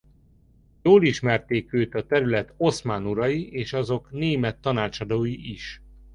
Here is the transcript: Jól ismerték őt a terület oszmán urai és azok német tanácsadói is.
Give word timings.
Jól 0.81 1.03
ismerték 1.05 1.73
őt 1.73 1.95
a 1.95 2.05
terület 2.05 2.53
oszmán 2.57 3.05
urai 3.05 3.51
és 3.53 3.73
azok 3.73 4.11
német 4.11 4.57
tanácsadói 4.59 5.51
is. 5.51 5.81